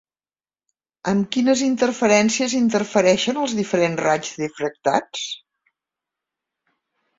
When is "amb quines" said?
1.11-1.61